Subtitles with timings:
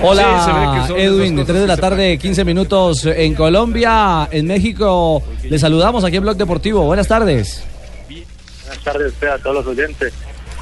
[0.00, 5.22] Hola, Sí, Edwin, dos de 3 de la tarde, 15 minutos en Colombia, en México.
[5.44, 6.84] Les saludamos aquí en Blog Deportivo.
[6.84, 7.64] Buenas tardes.
[8.08, 10.12] Buenas tardes usted, a todos los oyentes.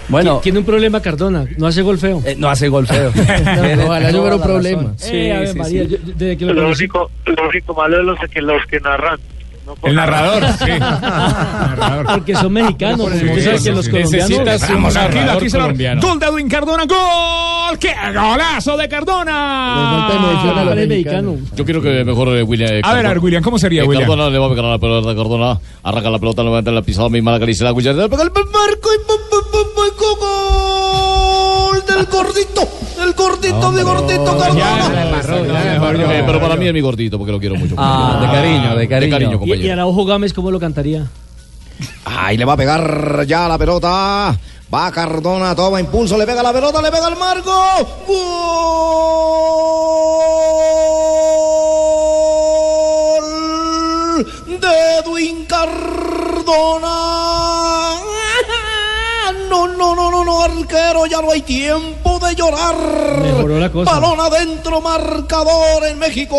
[0.09, 2.23] Bueno, Tiene un problema Cardona, no hace gol feo.
[2.25, 3.11] eh, no hace gol feo.
[3.85, 4.93] ojalá yo fuera un problema.
[4.97, 5.89] Sí, Eh, Ave sí, María, sí.
[5.91, 9.19] yo- desde que lo Lo único, lo único malo es los que, los que narran.
[9.67, 10.71] No El narrador, sí.
[10.71, 12.07] El narrador.
[12.07, 14.31] porque son mexicanos, porque usted sabe que los colombianos...
[14.31, 16.01] Necesitas un Vamos, aquí, aquí se lo- colombiano.
[16.03, 17.79] Gol de Edwin Cardona, gol.
[17.81, 20.09] ¡Qué golazo de Le falta Cardona!
[20.15, 21.33] emoción a los es mexicanos.
[21.35, 21.57] mexicano.
[21.57, 22.71] Yo quiero que mejor eh, William.
[22.73, 24.09] eh, A ver, a ver, Cardona- William, ¿cómo sería, eh, William?
[24.09, 25.59] Cardona le va a pegar la pelota a Cardona.
[25.83, 27.97] Arranca la pelota, levanta la pisada, misma la acaricia la William.
[27.97, 29.16] Le pega el marco y
[33.57, 36.25] gordito de gordito Cardona.
[36.27, 37.75] pero para mí es mi gordito porque lo quiero mucho.
[37.79, 39.19] Ah, de cariño, de cariño.
[39.19, 39.73] Y, y compañero.
[39.73, 41.07] Araujo Gámez, ¿cómo lo cantaría?
[42.05, 44.39] Ahí le va a pegar ya la pelota.
[44.73, 47.53] Va Cardona, toma impulso, le pega la pelota, le pega el marco.
[53.27, 54.27] Gol
[54.61, 57.16] de Edwin Cardona.
[59.57, 62.77] No, no, no, no, no, arquero, ya no hay tiempo de llorar.
[63.23, 63.99] Mejoró la cosa.
[63.99, 66.37] Balón adentro, marcador en México.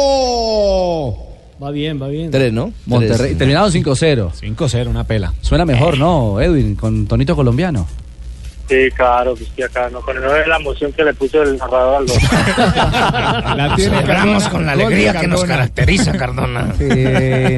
[1.62, 2.30] Va bien, va bien.
[2.30, 2.72] Tres, ¿no?
[2.86, 4.32] Monterrey, terminaron 5-0.
[4.40, 5.34] 5-0, una pela.
[5.42, 6.76] Suena mejor, ¿no, Edwin?
[6.76, 7.88] Con tonito colombiano.
[8.70, 9.90] Sí, claro, que estoy acá.
[9.90, 12.18] No, con no es la emoción que le puso el narrador al gol.
[13.58, 16.74] La tiene Celebramos con la alegría que nos caracteriza, Cardona.
[16.78, 16.86] Sí,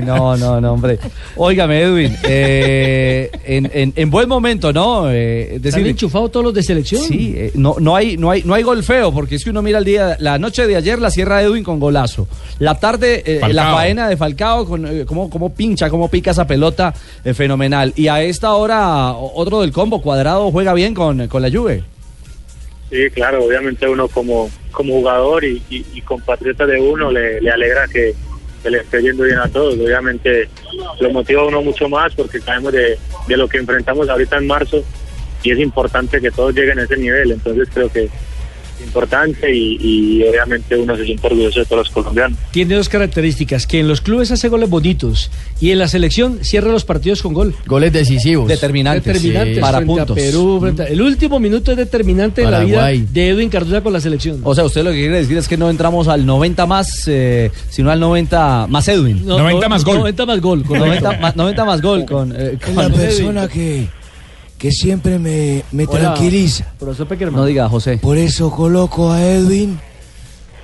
[0.04, 1.00] no, no, no, hombre.
[1.36, 5.09] Óigame, Edwin, eh, en, en- en buen momento, ¿no?
[5.09, 7.02] Eh, es ¿Están decir, enchufados todos los de selección?
[7.03, 9.62] Sí, eh, no, no, hay, no, hay, no hay gol feo, porque es que uno
[9.62, 12.28] mira el día, la noche de ayer la cierra Edwin con golazo.
[12.59, 16.46] La tarde, eh, la faena de Falcao, con eh, cómo, cómo pincha, cómo pica esa
[16.46, 16.94] pelota,
[17.24, 17.94] eh, fenomenal.
[17.96, 21.82] Y a esta hora, otro del combo, cuadrado, juega bien con, con la Juve.
[22.90, 27.50] Sí, claro, obviamente uno como, como jugador y, y, y compatriota de uno le, le
[27.50, 28.14] alegra que,
[28.62, 29.76] que le esté yendo bien a todos.
[29.76, 30.50] Obviamente
[31.00, 32.98] lo motiva a uno mucho más porque sabemos de,
[33.30, 34.84] de lo que enfrentamos ahorita en marzo
[35.42, 37.31] y es importante que todos lleguen a ese nivel.
[37.31, 38.10] Entonces creo que
[38.84, 42.38] importante y, y obviamente uno se siente orgulloso de todos los colombianos.
[42.51, 46.72] Tiene dos características, que en los clubes hace goles bonitos y en la selección cierra
[46.72, 47.56] los partidos con gol.
[47.66, 48.47] Goles decisivos.
[48.47, 49.03] Determinantes.
[49.06, 49.62] Determinantes Sí.
[49.62, 50.12] Para puntos.
[50.12, 53.81] a Perú, frente a- el último minuto es determinante en la vida de Edwin Cardona
[53.81, 54.39] con la selección.
[54.44, 57.51] O sea, usted lo que quiere decir es que no entramos al 90 más, eh,
[57.69, 59.25] sino al 90 más Edwin.
[59.25, 59.97] No, 90 no, más gol.
[59.97, 60.63] 90 más gol.
[60.66, 60.85] correcto.
[60.88, 62.95] 90, más, 90 más gol con, eh, con La Edwin.
[63.00, 63.88] persona que,
[64.59, 66.66] que siempre me, me Hola, tranquiliza.
[66.78, 67.40] Profesor Peckerman.
[67.40, 67.97] No diga, José.
[67.97, 69.80] Por eso coloco a Edwin,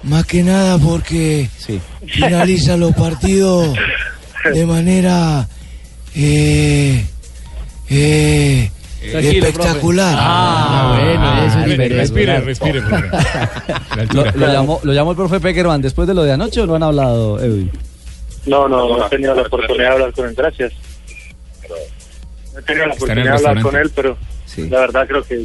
[0.04, 1.80] más que nada porque Sí.
[2.06, 3.74] finaliza los partidos
[4.54, 5.48] de manera
[6.14, 7.06] eh,
[7.90, 8.70] eh,
[9.02, 10.16] espectacular.
[10.20, 12.82] Ah, bueno, eso es Respire, respire, respire.
[13.96, 16.66] La Lo, lo llamó, lo llamó el profe Peckerman después de lo de anoche o
[16.68, 17.72] no han hablado, Edwin?
[18.46, 20.74] No, no, no he tenido la oportunidad de hablar con él, gracias.
[22.56, 24.70] No he tenido la oportunidad de hablar con él, pero Sí.
[24.70, 25.44] la verdad creo que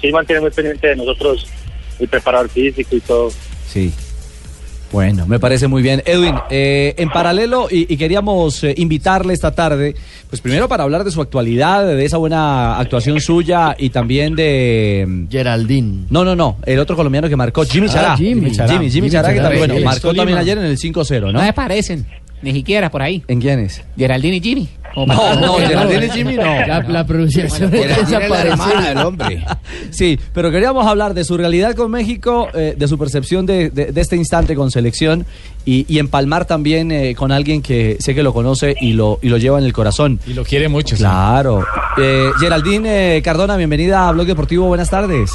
[0.00, 1.46] sí mantiene muy pendiente de nosotros
[1.98, 3.30] el preparador físico y todo.
[3.68, 3.92] Sí.
[4.92, 6.00] Bueno, me parece muy bien.
[6.06, 9.96] Edwin, eh, en paralelo, y, y queríamos eh, invitarle esta tarde,
[10.30, 15.04] pues primero para hablar de su actualidad, de esa buena actuación suya y también de...
[15.06, 16.06] mm, Geraldine.
[16.08, 18.12] No, no, no, el otro colombiano que marcó, Jimmy Chará.
[18.12, 18.50] Ah, Jimmy.
[18.52, 20.20] Jimmy, Jimmy, Jimmy Chará, que Chará, también, bueno, marcó Tolima.
[20.22, 21.32] también ayer en el 5-0, ¿no?
[21.32, 22.06] No me parecen,
[22.42, 23.22] ni siquiera por ahí.
[23.28, 23.82] ¿En quiénes?
[23.96, 24.68] Geraldine y Jimmy.
[24.96, 26.42] No, no, Geraldine y Jimmy no.
[26.44, 29.06] La, la pronunciación es desaparecida.
[29.06, 29.44] hombre.
[29.90, 33.92] Sí, pero queríamos hablar de su realidad con México, eh, de su percepción de, de-
[33.92, 35.24] de este instante con selección
[35.64, 39.28] y, y empalmar también eh, con alguien que sé que lo conoce y lo, y
[39.28, 40.18] lo lleva en el corazón.
[40.26, 40.96] Y lo quiere mucho.
[40.96, 41.02] sí.
[41.02, 41.64] Claro.
[41.98, 45.30] Eh, Geraldine eh, Cardona, bienvenida a Blog Deportivo, buenas tardes.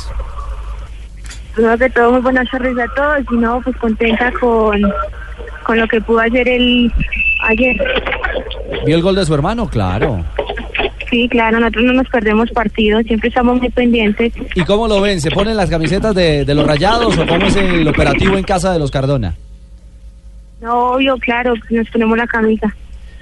[1.56, 3.20] Primero que todo, muy buenas tardes a todos.
[3.32, 4.82] Y no, pues contenta con,
[5.72, 6.92] con lo que pudo hacer el
[7.48, 7.78] ayer.
[8.86, 9.70] ¿Vio el gol de su hermano?
[9.70, 10.22] Claro.
[11.10, 14.34] Sí, claro, nosotros no nos perdemos partidos, siempre estamos muy pendientes.
[14.54, 15.22] ¿Y cómo lo ven?
[15.22, 18.74] ¿Se ponen las camisetas de, de los rayados o cómo es el operativo en casa
[18.74, 19.34] de los Cardona?
[20.60, 22.76] No, obvio, claro, nos ponemos la camisa.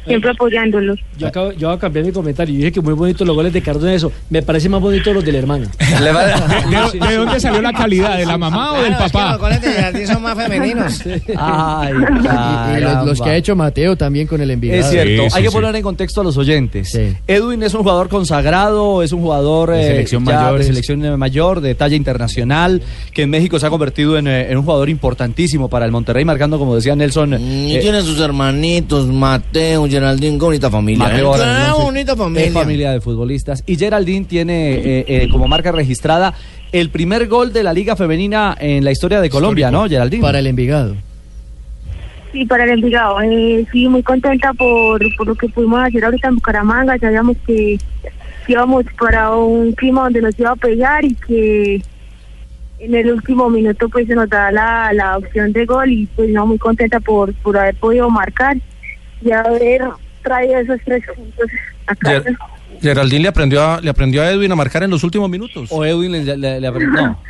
[0.10, 1.00] Siempre apoyándolos.
[1.18, 2.54] Yo, acabo, yo voy a cambiar mi comentario.
[2.54, 3.94] Yo dije que muy bonitos los goles de Cardona.
[3.94, 5.68] Eso me parece más bonito los del hermano.
[5.80, 8.18] ¿De, de dónde salió la calidad?
[8.18, 9.32] ¿De la mamá o del Claro, es que papá?
[9.32, 11.02] los goles de son más femeninos.
[11.38, 11.94] Ay,
[12.78, 14.80] Y los, los que ha hecho Mateo también con el Envigado.
[14.82, 15.56] Es cierto, Sí, sí, hay que sí.
[15.56, 16.98] poner en contexto a los oyentes.
[17.28, 20.60] Edwin es un jugador consagrado, es un jugador De eh, selección ya mayores.
[20.68, 22.82] de selección mayor, de talla internacional,
[23.14, 26.26] que en México se ha convertido en, eh, en un jugador importantísimo para el Monterrey,
[26.26, 31.20] marcando, como decía Nelson, Y eh, tiene sus hermanitos, Mateo, Geraldín, qué bonita familia.
[31.20, 31.24] ¿eh?
[31.74, 32.52] bonita es familia.
[32.54, 33.64] familia de futbolistas.
[33.66, 36.34] Y Geraldine tiene eh, eh, como marca registrada
[36.72, 40.22] el primer gol de la Liga Femenina en la historia de Colombia, ¿no, Geraldine?
[40.22, 40.96] Para el Envigado.
[42.32, 43.22] Sí, para el Envigado.
[43.22, 46.98] Eh, sí, muy contenta por, por lo que pudimos hacer ahorita en Bucaramanga.
[46.98, 47.78] Sabíamos que
[48.48, 51.82] íbamos para un clima donde nos iba a pegar y que
[52.80, 56.30] en el último minuto pues se nos da la, la opción de gol y pues
[56.30, 58.56] no, muy contenta por, por haber podido marcar
[59.22, 59.82] y haber
[60.24, 61.46] traído esos tres puntos
[61.88, 62.22] a casa.
[62.30, 62.38] Ger-
[62.82, 65.70] Geraldine le aprendió, a, le aprendió a Edwin a marcar en los últimos minutos.
[65.72, 67.02] O Edwin le, le- le aprendió.
[67.02, 67.20] No.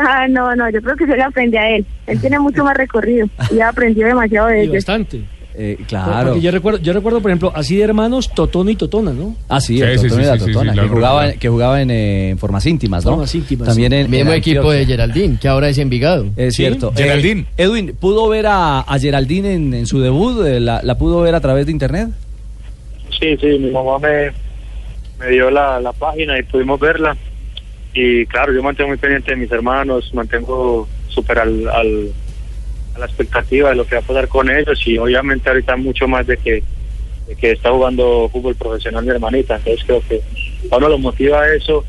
[0.00, 1.84] Ah, no, no, yo creo que se le aprende a él.
[2.06, 4.74] Él tiene mucho más recorrido y ha aprendido demasiado de Y ellos.
[4.76, 5.24] bastante.
[5.60, 6.28] Eh, claro.
[6.28, 9.34] Porque yo recuerdo, yo recuerdo, por ejemplo, así de hermanos, Totón y Totona, ¿no?
[9.48, 11.32] Ah, sí, Sí, el sí, Totón sí, y la sí, sí, Totona, sí, que, jugaba,
[11.32, 13.10] que jugaba en, eh, en formas íntimas, ¿no?
[13.12, 13.98] Formas íntimas, También sí.
[13.98, 16.26] en, Mismo en equipo de Geraldine, que ahora es Envigado.
[16.36, 16.92] Es cierto.
[16.96, 17.40] Geraldine.
[17.56, 20.46] Eh, Edwin, ¿pudo ver a, a Geraldine en, en su debut?
[20.46, 22.08] Eh, ¿La, la pudo ver a través de internet?
[23.18, 24.30] Sí, sí, mi mamá me,
[25.18, 27.16] me dio la, la página y pudimos verla.
[27.94, 32.12] Y claro, yo mantengo muy pendiente de mis hermanos, mantengo súper al, al-
[32.98, 36.08] a la expectativa de lo que va a pasar con ellos y obviamente ahorita mucho
[36.08, 36.62] más de que,
[37.26, 39.56] de que está jugando fútbol profesional mi hermanita.
[39.56, 40.20] Entonces creo que
[40.70, 41.84] a uno lo motiva eso,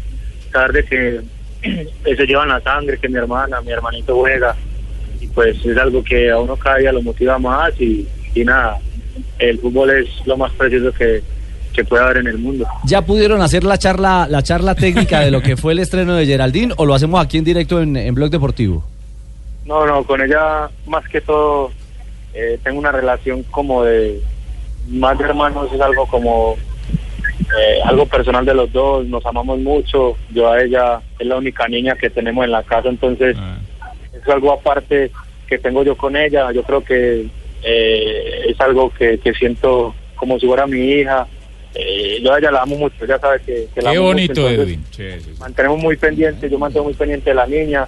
[0.51, 1.19] saber de que
[2.15, 4.55] se llevan la sangre, que mi hermana, mi hermanito juega
[5.19, 8.79] y pues es algo que a uno cada día lo motiva más y, y nada,
[9.37, 11.21] el fútbol es lo más precioso que,
[11.73, 12.65] que puede haber en el mundo.
[12.85, 16.25] ¿Ya pudieron hacer la charla, la charla técnica de lo que fue el estreno de
[16.25, 18.85] Geraldine o lo hacemos aquí en directo en, en Blog Deportivo?
[19.69, 21.69] No, no, con ella más que todo
[22.33, 24.19] eh, tengo una relación como de
[24.87, 26.57] más de hermanos, es algo como
[27.55, 31.67] eh, algo personal de los dos, nos amamos mucho, yo a ella es la única
[31.67, 33.37] niña que tenemos en la casa, entonces
[34.11, 35.11] es algo aparte
[35.45, 37.27] que tengo yo con ella, yo creo que
[37.61, 41.27] eh, es algo que, que siento como si fuera mi hija,
[41.75, 44.15] eh, yo a ella la amo mucho, ella sabe que, que la Qué amo mucho,
[44.15, 44.85] bonito, entonces, Edwin.
[44.89, 45.39] Sí, sí, sí.
[45.39, 47.87] mantenemos muy pendiente, yo mantengo muy pendiente de la niña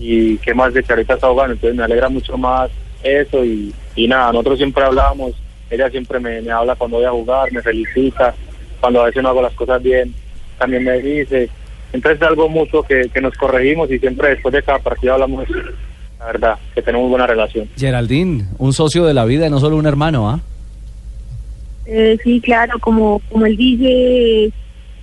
[0.00, 2.70] y qué más de que ahorita está jugando, entonces me alegra mucho más
[3.02, 5.34] eso y, y nada, nosotros siempre hablábamos,
[5.70, 8.34] ella siempre me, me habla cuando voy a jugar, me felicita,
[8.80, 10.14] cuando a veces no hago las cosas bien,
[10.58, 11.48] también me dice,
[11.92, 15.48] entonces es algo mutuo que, que nos corregimos y siempre después de cada partido hablamos,
[16.18, 17.68] la verdad, que tenemos buena relación.
[17.76, 20.40] Geraldine, un socio de la vida y no solo un hermano, ¿ah?
[21.86, 24.52] Eh, sí, claro, como, como él dice,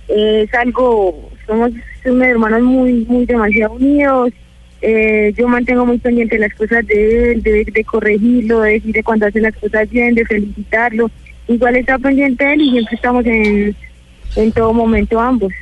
[0.08, 1.70] eh, es algo, somos
[2.04, 4.32] unos hermanos muy, muy demasiado unidos.
[4.80, 9.26] Eh, yo mantengo muy pendiente las cosas de él, de, de corregirlo, de decirle cuando
[9.26, 11.10] hace las cosas bien, de felicitarlo.
[11.48, 13.74] Igual está pendiente de él y siempre estamos en,
[14.36, 15.52] en todo momento ambos.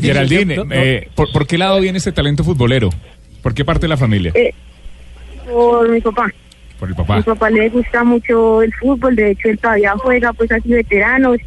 [0.00, 2.90] Geraldine, eh, ¿por, por qué lado viene este talento futbolero?
[3.42, 4.32] ¿Por qué parte de la familia?
[4.34, 4.52] Eh,
[5.48, 6.30] por mi papá.
[6.78, 7.22] Por el A mi papá.
[7.22, 11.38] papá le gusta mucho el fútbol, de hecho él todavía juega, pues así veteranos,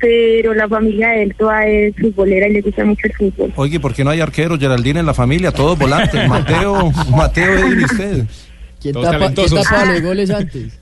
[0.00, 3.52] pero la familia de él toda es futbolera y le gusta mucho el fútbol.
[3.56, 5.52] Oye, ¿por qué no hay arqueros, Geraldine, en la familia?
[5.52, 6.26] Todos volantes.
[6.28, 8.24] Mateo, Mateo, Edwin y usted.
[8.80, 9.62] ¿Quién Todos tapa, ¿quién talentosos.
[9.68, 10.78] tapa los goles antes?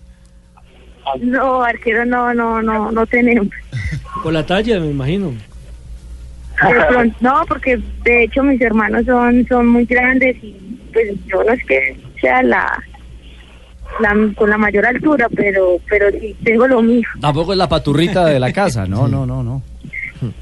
[1.20, 3.48] No, arquero no, no, no, no tenemos.
[4.22, 5.32] Por la talla, me imagino.
[6.60, 10.54] Pronto- no, porque de hecho mis hermanos son, son muy grandes y
[10.92, 12.82] pues yo no es que sea la,
[14.00, 17.06] la con la mayor altura, pero, pero sí tengo lo mío.
[17.20, 19.62] Tampoco es la paturrita de la casa, no, no, no, no.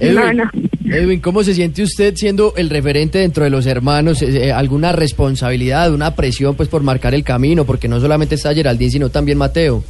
[0.00, 0.50] Edwin, No, no.
[0.84, 4.22] Edwin, ¿cómo se siente usted siendo el referente dentro de los hermanos?
[4.22, 7.64] Eh, eh, ¿Alguna responsabilidad, una presión pues por marcar el camino?
[7.64, 9.82] Porque no solamente está Geraldine, sino también Mateo.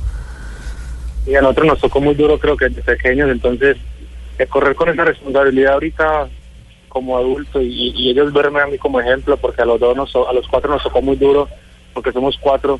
[1.27, 3.77] Y a nosotros nos tocó muy duro, creo que desde pequeños, entonces
[4.39, 6.29] eh, correr con esa responsabilidad ahorita
[6.89, 10.15] como adulto y, y ellos verme a mí como ejemplo, porque a los dos, nos,
[10.17, 11.47] a los cuatro nos tocó muy duro,
[11.99, 12.79] porque somos cuatro.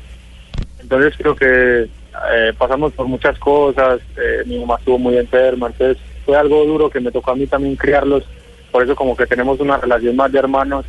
[0.81, 1.89] Entonces creo que
[2.31, 6.89] eh, pasamos por muchas cosas, eh, mi mamá estuvo muy enferma, entonces fue algo duro
[6.89, 8.23] que me tocó a mí también criarlos,
[8.71, 10.85] por eso como que tenemos una relación más de hermanos,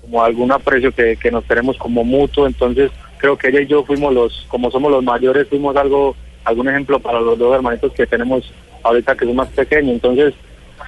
[0.00, 3.84] como algún aprecio que, que nos tenemos como mutuo, entonces creo que ella y yo
[3.84, 6.14] fuimos los, como somos los mayores, fuimos algo,
[6.44, 8.52] algún ejemplo para los dos hermanitos que tenemos
[8.84, 10.32] ahorita que son más pequeños, entonces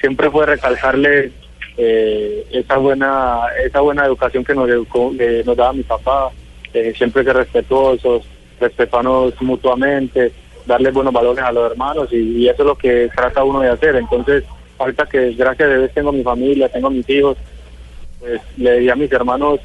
[0.01, 1.33] siempre fue recalcarle
[1.77, 6.31] eh, esa buena esa buena educación que nos eh, nos daba mi papá,
[6.77, 8.23] eh, siempre ser respetuosos,
[8.61, 10.31] respetarnos mutuamente,
[10.67, 13.97] darle buenos valores a los hermanos y, eso es lo que trata uno de hacer.
[13.97, 14.45] Entonces,
[14.79, 17.39] ahorita que gracias a Dios tengo mi familia, tengo mis hijos,
[18.21, 19.61] pues le di a mis hermanos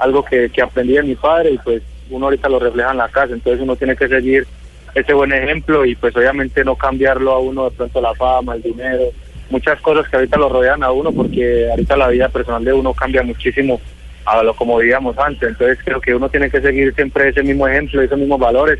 [0.00, 3.08] algo que, que aprendí de mi padre y pues uno ahorita lo refleja en la
[3.08, 4.46] casa, entonces uno tiene que seguir
[4.94, 8.62] ese buen ejemplo y pues obviamente no cambiarlo a uno de pronto la fama, el
[8.62, 9.10] dinero,
[9.50, 12.94] muchas cosas que ahorita lo rodean a uno porque ahorita la vida personal de uno
[12.94, 13.78] cambia muchísimo
[14.26, 17.66] a lo como vivíamos antes, entonces creo que uno tiene que seguir siempre ese mismo
[17.68, 18.78] ejemplo, esos mismos valores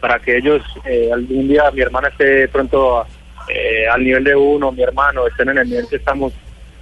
[0.00, 3.04] para que ellos eh, algún día mi hermana esté pronto
[3.48, 6.32] eh, al nivel de uno, mi hermano, estén en el nivel que estamos,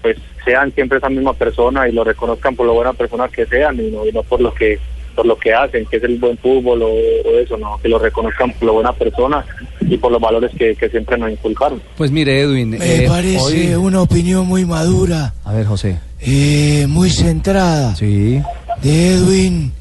[0.03, 3.81] pues sean siempre esa misma persona y lo reconozcan por lo buena persona que sean
[3.81, 4.79] y no, y no por lo que
[5.15, 8.01] por lo que hacen, que es el buen fútbol o, o eso, no, que lo
[8.01, 9.45] reconozcan por lo buena persona
[9.83, 11.81] y por los valores que, que siempre nos inculcaron.
[11.97, 12.71] Pues mire, Edwin.
[12.71, 16.01] Me eh, parece hoy- una opinión muy madura, A ver, José.
[16.25, 18.41] Eh, muy centrada Sí.
[18.83, 19.73] de Edwin.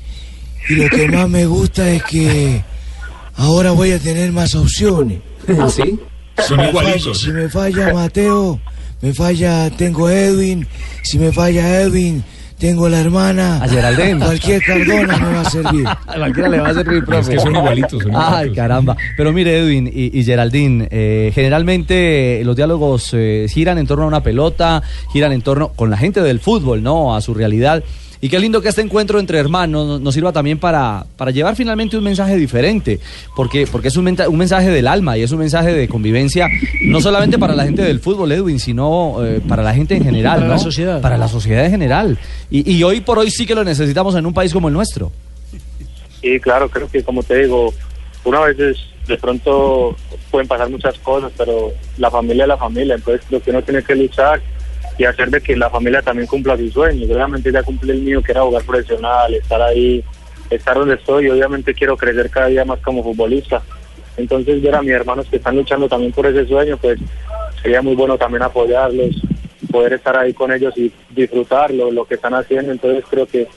[0.69, 2.63] Y lo que más me gusta es que
[3.35, 5.19] ahora voy a tener más opciones.
[5.59, 5.99] ¿Ah, sí?
[6.47, 7.21] Son igualitos.
[7.21, 8.59] si me falla Mateo,
[9.01, 10.67] me falla, tengo Edwin.
[11.03, 12.23] Si me falla Edwin,
[12.63, 13.61] tengo la hermana.
[13.61, 14.19] A Geraldine.
[14.25, 15.85] Cualquier Cardona me va a servir.
[16.07, 17.19] A cualquiera le va a servir, profe.
[17.19, 18.95] Es que son igualitos, son Ay, caramba.
[19.17, 24.07] Pero mire, Edwin y, y Geraldine, eh, generalmente los diálogos eh, giran en torno a
[24.07, 27.17] una pelota, giran en torno con la gente del fútbol, ¿no?
[27.17, 27.83] A su realidad.
[28.23, 31.57] Y qué lindo que este encuentro entre hermanos nos- nos sirva también para, para llevar
[31.57, 33.01] finalmente un mensaje diferente,
[33.35, 36.47] porque, porque es un, menta- un mensaje del alma y es un mensaje de convivencia,
[36.85, 40.37] no solamente para la gente del fútbol, Edwin, sino eh, para la gente en general,
[40.37, 41.01] Para la sociedad.
[41.01, 42.17] Para la sociedad en general.
[42.49, 45.11] Y, y hoy por hoy sí que lo necesitamos en un país como el nuestro.
[46.21, 47.73] Sí, claro, creo que como te digo,
[48.23, 49.97] una veces de pronto
[50.31, 53.83] pueden pasar muchas cosas, pero la familia es la familia, entonces lo que uno tiene
[53.83, 54.41] que luchar
[54.97, 57.09] y hacer de que la familia también cumpla sus sueños.
[57.09, 60.03] Obviamente ya cumplí el mío, que era jugar profesional, estar ahí,
[60.49, 63.61] estar donde estoy, obviamente quiero crecer cada día más como futbolista.
[64.17, 66.99] Entonces ver a mis hermanos que están luchando también por ese sueño, pues
[67.61, 69.15] sería muy bueno también apoyarlos,
[69.71, 72.71] poder estar ahí con ellos y disfrutarlo, lo que están haciendo.
[72.71, 73.47] Entonces creo que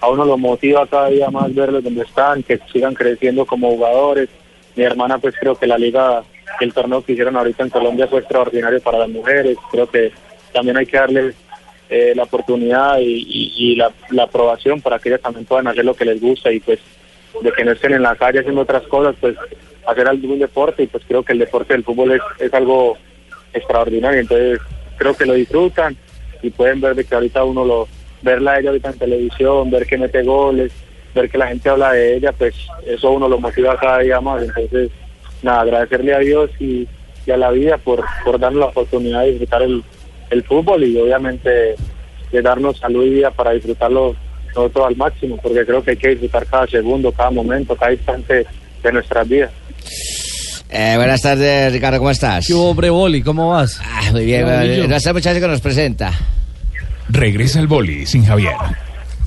[0.00, 4.30] a uno lo motiva cada día más verlos donde están, que sigan creciendo como jugadores.
[4.74, 6.22] Mi hermana, pues creo que la liga,
[6.60, 9.58] el torneo que hicieron ahorita en Colombia fue extraordinario para las mujeres.
[9.70, 10.12] Creo que
[10.52, 11.34] también hay que darles
[11.88, 16.04] eh, la oportunidad y, la, la aprobación para que ellas también puedan hacer lo que
[16.04, 16.80] les gusta y pues
[17.40, 19.36] de que no estén en la calle haciendo otras cosas, pues
[19.86, 22.96] hacer algún deporte y pues creo que el deporte del fútbol es, es algo
[23.52, 24.58] extraordinario, entonces
[24.96, 25.96] creo que lo disfrutan
[26.42, 27.88] y pueden ver de que ahorita uno lo,
[28.22, 30.72] verla a ella ahorita en televisión, ver que mete goles,
[31.14, 34.42] ver que la gente habla de ella, pues eso uno lo motiva cada día más,
[34.42, 34.90] entonces
[35.42, 36.88] nada, agradecerle a Dios y,
[37.24, 39.84] y a la vida por, por darnos la oportunidad de disfrutar el,
[40.30, 41.76] el fútbol y obviamente
[42.32, 44.14] de darnos salud y vida para disfrutarlo
[44.48, 48.46] nosotros al máximo, porque creo que hay que disfrutar cada segundo, cada momento, cada instante
[48.82, 49.50] de nuestras vidas.
[50.68, 52.46] Eh, buenas tardes, Ricardo, ¿cómo estás?
[52.46, 53.22] ¿Qué hombre, Boli?
[53.22, 53.80] ¿Cómo vas?
[53.84, 54.44] Ah, muy bien,
[54.88, 56.12] nuestra muchacha que nos presenta.
[57.08, 58.54] Regresa el boli sin Javier.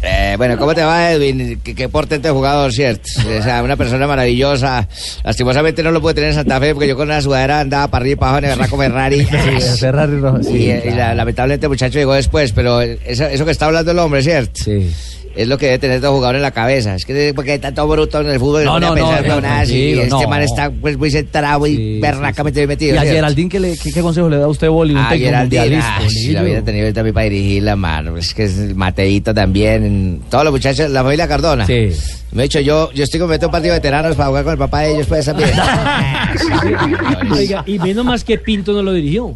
[0.01, 1.59] Eh, bueno, ¿cómo te va, Edwin?
[1.61, 3.09] Qué, qué portente jugador, ¿cierto?
[3.37, 4.87] O sea, una persona maravillosa.
[5.25, 8.03] Lastimosamente no lo puede tener en Santa Fe porque yo con una sudadera andaba para
[8.03, 9.25] arriba y para abajo en el Ferrari.
[9.59, 13.25] Sí, Ferrari rojo, sí, y, eh, y la- lamentablemente el muchacho llegó después, pero eso,
[13.25, 14.63] eso que está hablando el hombre, ¿cierto?
[14.63, 14.89] Sí.
[15.36, 16.95] Es lo que debe tener todo jugador en la cabeza.
[16.95, 19.39] Es que porque hay tanto bruto en el fútbol, No, no, no, a pensar no,
[19.39, 20.27] tranquilo, este no.
[20.29, 22.95] man está pues muy centrado y Sí, berracamente metido.
[22.95, 23.01] ¿Y a.
[23.03, 24.93] Geraldine qué, le- qué, qué consejo le da usted, Boli?
[24.93, 25.98] Un Ah, técnico Geraldine, mundialista.
[25.98, 28.17] ah, si la hubiera tenido también para dirigirla, mano.
[28.17, 30.21] Es que es el Mateito también.
[30.29, 31.65] Todos los muchachos, la familia Cardona.
[31.65, 31.89] Sí.
[32.31, 34.59] Me he dicho, yo, yo estoy cometiendo un partido de veteranos para jugar con el
[34.59, 35.50] papá de ellos, pues también.
[37.31, 39.33] Oiga, y menos más que Pinto no lo dirigió.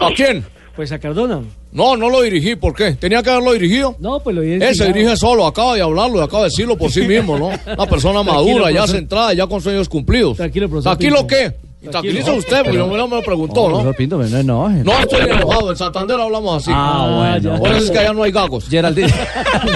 [0.00, 0.44] ¿A quién?
[0.76, 1.40] Pues a Cardona.
[1.72, 2.56] No, no lo dirigí.
[2.56, 2.92] ¿Por qué?
[2.92, 3.96] ¿Tenía que haberlo dirigido?
[4.00, 6.90] No, pues lo Él se dirige solo, acaba de hablarlo y acaba de decirlo por
[6.90, 7.50] sí mismo, ¿no?
[7.72, 10.36] Una persona madura, ya centrada, ya con sueños cumplidos.
[10.36, 11.54] Tranquilo, profesor ¿Tranquilo qué?
[11.90, 13.74] Tranquiliza usted, porque no me lo preguntó, ¿no?
[13.74, 14.82] profesor Pinto, no enoje.
[14.84, 16.70] No estoy enojado, en Santander hablamos así.
[16.74, 17.58] Ah, bueno.
[17.58, 18.68] Por eso es que allá no hay gagos.
[18.68, 19.12] Geraldine,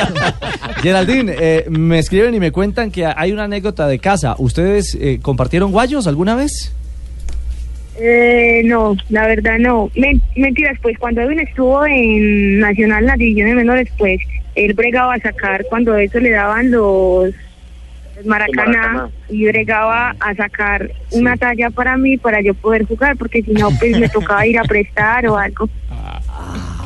[0.83, 4.35] Geraldine eh, me escriben y me cuentan que hay una anécdota de casa.
[4.39, 6.73] ¿Ustedes eh, compartieron guayos alguna vez?
[8.01, 9.91] Eh, no, la verdad no.
[9.97, 14.21] Men- mentiras, pues cuando Edwin estuvo en Nacional, en las divisiones menores, pues
[14.55, 17.31] él bregaba a sacar cuando eso le daban los,
[18.17, 19.11] los maracaná, Maracaná.
[19.29, 23.69] y bregaba a sacar una talla para mí para yo poder jugar, porque si no,
[23.79, 25.69] pues me tocaba ir a prestar o algo.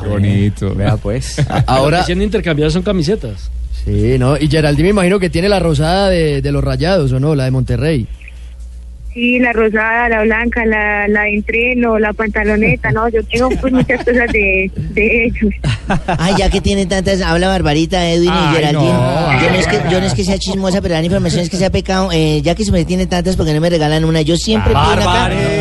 [0.01, 0.73] Qué bonito.
[0.75, 1.39] Vea pues.
[1.49, 3.51] Ahora Ahora, siendo intercambiadas son camisetas.
[3.85, 4.35] sí, ¿no?
[4.37, 7.35] Y Geraldine me imagino que tiene la rosada de, de los rayados, ¿o no?
[7.35, 8.07] La de Monterrey.
[9.13, 13.71] Sí, la rosada, la blanca, la, la de entreno, la pantaloneta, no, yo tengo pues
[13.71, 15.53] muchas cosas de, de ellos.
[16.17, 18.91] Ay, ya que tiene tantas, habla Barbarita, Edwin Ay, y Geraldine.
[18.91, 19.41] no.
[19.41, 21.57] yo, no es que, yo no es que sea chismosa, pero la información es que
[21.57, 22.09] sea pecado.
[22.11, 24.21] Eh, ya que se me tiene tantas, porque no me regalan una?
[24.21, 25.03] Yo siempre pido y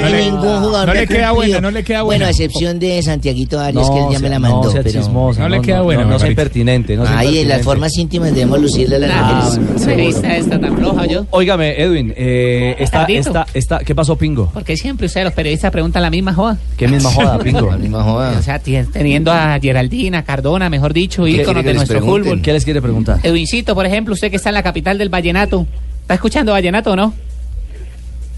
[0.02, 1.34] No le- ningún jugador no le queda cumplido.
[1.34, 2.18] buena, no le queda buena.
[2.18, 4.70] Bueno, a excepción de Santiaguito Arias, No, que él ya me la no mandó.
[4.70, 5.00] sea pero...
[5.00, 6.96] chismosa, No le queda buena, No, no sea impertinente.
[6.96, 10.16] No sea Ay, en las formas íntimas debemos lucirle a las Ah, mujeres.
[10.22, 11.26] esta tan floja yo.
[11.30, 14.50] Óigame, Edwin, eh, esta, esta, esta, ¿qué pasó, Pingo?
[14.52, 16.58] Porque siempre ustedes los periodistas preguntan la misma joda.
[16.76, 17.70] ¿Qué misma joda, Pingo?
[17.70, 18.36] La misma joda.
[18.38, 22.40] O sea, teniendo a Geraldina, Cardona, mejor dicho, ¿Qué- íconos de nuestro fútbol.
[22.42, 23.18] ¿Qué les quiere preguntar?
[23.22, 25.66] Edwincito, por ejemplo, usted que está en la capital del vallenato.
[26.02, 27.14] ¿Está escuchando vallenato o no?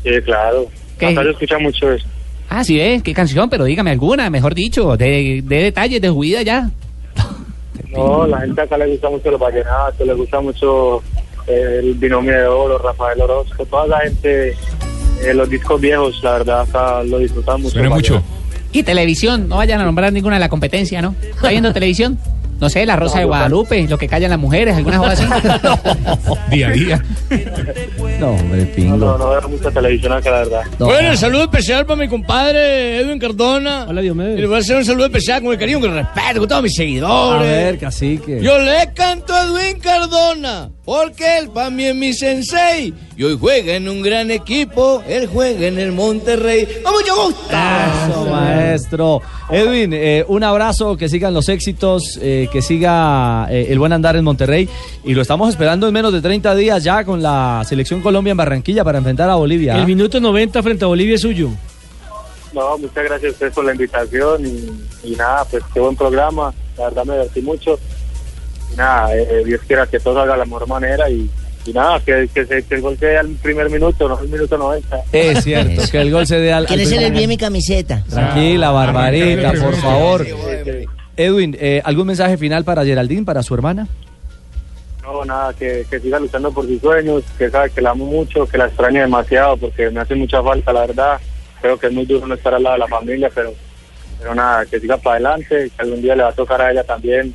[0.03, 0.67] Sí, claro.
[0.99, 1.07] ¿Qué?
[1.07, 2.07] Nazario escucha mucho eso.
[2.49, 3.01] Ah, sí, ¿eh?
[3.03, 3.49] ¿Qué canción?
[3.51, 6.71] Pero dígame alguna, mejor dicho, de, de detalles, de su vida ya.
[7.91, 11.01] No, la gente acá le gusta mucho los vallenatos, le gusta mucho
[11.47, 14.57] el binomio de oro, Rafael Orozco, toda la gente,
[15.23, 17.85] eh, los discos viejos, la verdad, acá lo disfrutan mucho.
[17.85, 18.23] Mucho.
[18.73, 21.15] Y televisión, no vayan a nombrar ninguna de la competencia, ¿no?
[21.23, 22.19] ¿Está viendo televisión?
[22.61, 25.25] No sé, La Rosa No, de Guadalupe, lo que callan las mujeres, alguna cosa así.
[26.51, 27.05] Día a día.
[28.21, 28.97] No, hombre, No, Pingo.
[28.97, 30.63] no, no veo mucha televisión acá, la verdad.
[30.79, 30.87] No.
[30.87, 33.87] Bueno, el saludo especial para mi compadre Edwin Cardona.
[33.89, 34.39] Hola, Diomedes.
[34.39, 36.49] Y le voy a hacer un saludo especial con el cariño, con el respeto, con
[36.49, 37.49] todos mis A seguidores.
[37.49, 38.41] ver, cacique.
[38.41, 42.93] Yo le canto a Edwin Cardona, porque él para mí es mi sensei.
[43.17, 46.67] Y hoy juega en un gran equipo, él juega en el Monterrey.
[46.83, 47.57] ¡Con mucho gusto!
[48.11, 49.23] Eso, maestro.
[49.51, 54.17] Edwin, eh, un abrazo, que sigan los éxitos, eh, que siga eh, el buen andar
[54.17, 54.69] en Monterrey.
[55.05, 58.37] Y lo estamos esperando en menos de 30 días ya con la selección Colombia en
[58.37, 59.77] Barranquilla para enfrentar a Bolivia.
[59.77, 61.51] El minuto 90 frente a Bolivia es suyo.
[62.53, 66.55] No, muchas gracias a ustedes por la invitación y, y nada, pues qué buen programa,
[66.79, 67.79] la verdad me divertí mucho.
[68.73, 71.31] Y nada, eh, Dios quiera que todo salga de la mejor manera y,
[71.67, 74.59] y nada, que, que, se, que el gol sea al primer minuto, no al minuto
[74.59, 75.03] 90.
[75.13, 76.67] Es cierto, que el gol se dé al.
[76.67, 78.03] ¿Quién se le envíe mi camiseta?
[78.09, 80.27] Tranquila, Barbarita, Arrancar por favor.
[80.27, 83.87] Eh, Edwin, eh, ¿algún mensaje final para Geraldine, para su hermana?
[85.03, 88.47] No, nada, que, que siga luchando por sus sueños, que sabe que la amo mucho,
[88.47, 91.21] que la extraño demasiado porque me hace mucha falta, la verdad.
[91.61, 93.55] Creo que es muy duro no estar al lado de la familia, pero,
[94.19, 96.85] pero nada, que siga para adelante, que algún día le va a tocar a ella
[96.85, 97.35] también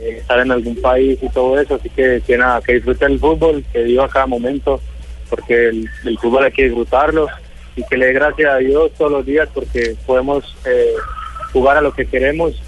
[0.00, 1.74] eh, estar en algún país y todo eso.
[1.76, 4.80] Así que, que nada, que disfrute el fútbol, que viva cada momento,
[5.28, 7.28] porque el, el fútbol hay que disfrutarlo
[7.76, 10.94] y que le dé gracias a Dios todos los días porque podemos eh,
[11.52, 12.60] jugar a lo que queremos.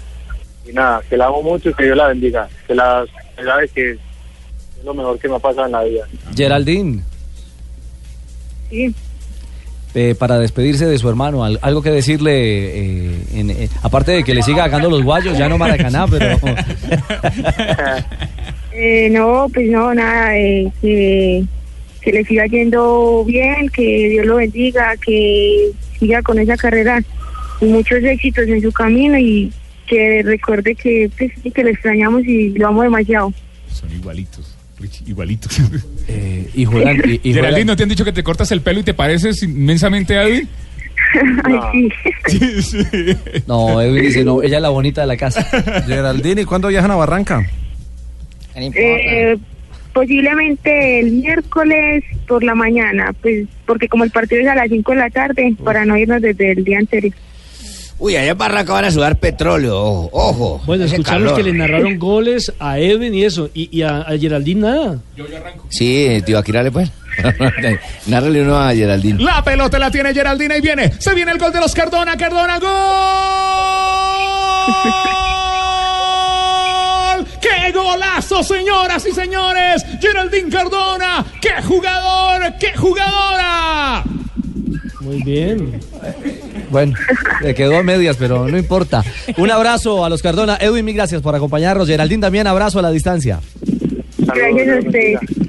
[0.65, 2.47] Y nada, que la amo mucho y que Dios la bendiga.
[2.67, 3.99] Que la que sabe que es
[4.85, 6.07] lo mejor que me ha pasado en la vida.
[6.35, 7.03] Geraldine,
[8.69, 8.95] Sí.
[9.93, 14.23] Eh, para despedirse de su hermano, al- algo que decirle, eh, en- eh, aparte de
[14.23, 16.37] que le siga sacando los guayos, ya no Maracaná, pero...
[18.73, 21.43] Eh, no, pues no, nada, eh, que,
[22.01, 27.01] que le siga yendo bien, que Dios lo bendiga, que siga con esa carrera
[27.59, 29.51] y muchos éxitos en su camino y
[29.87, 33.33] que recuerde que, pues, que lo extrañamos y lo amo demasiado.
[33.69, 34.55] Son igualitos.
[35.07, 35.59] Igualitos.
[36.07, 36.97] Eh, y juegan...
[37.05, 38.93] Y, y juegan- Geraldine, ¿no te han dicho que te cortas el pelo y te
[38.93, 40.47] pareces inmensamente a Edwin?
[41.43, 41.89] Ay,
[42.27, 42.77] sí.
[43.47, 45.43] No, Edwin dice, no, ella es la bonita de la casa.
[45.87, 47.45] Geraldine, ¿y cuándo viajan a Barranca?
[48.55, 49.37] Eh,
[49.93, 54.91] posiblemente el miércoles por la mañana, pues porque como el partido es a las 5
[54.91, 57.13] de la tarde, para no irnos desde el día anterior.
[58.03, 60.09] Uy, allá en Barranca van a sudar petróleo, ojo.
[60.11, 61.35] ojo Bueno, escuchamos calor.
[61.37, 64.97] que le narraron goles a Edwin y eso, y, y a, a Geraldine nada.
[65.69, 66.91] Sí, tío, aquí dale pues.
[68.07, 69.21] Nárrele uno a Geraldine.
[69.23, 70.91] La pelota la tiene Geraldina y viene.
[70.97, 72.17] Se viene el gol de los Cardona.
[72.17, 72.71] Cardona, gol.
[77.39, 79.85] ¡Qué golazo, señoras y señores!
[80.01, 81.23] Geraldine Cardona.
[81.39, 82.53] ¡Qué jugador!
[82.59, 84.03] ¡Qué jugadora!
[85.01, 85.79] Muy bien.
[86.71, 86.93] Bueno,
[87.41, 89.03] le quedó a medias, pero no importa.
[89.37, 90.57] Un abrazo a los Cardona.
[90.59, 91.87] Edwin, mil gracias por acompañarnos.
[91.87, 93.39] Geraldine, también abrazo a la distancia.
[94.17, 95.40] Gracias a.